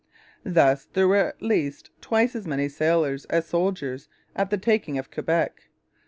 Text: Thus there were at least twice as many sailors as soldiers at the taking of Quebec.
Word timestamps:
Thus 0.43 0.85
there 0.93 1.07
were 1.07 1.27
at 1.27 1.43
least 1.43 1.91
twice 2.01 2.35
as 2.35 2.47
many 2.47 2.67
sailors 2.69 3.25
as 3.25 3.45
soldiers 3.45 4.09
at 4.35 4.49
the 4.49 4.57
taking 4.57 4.97
of 4.97 5.11
Quebec. 5.11 5.65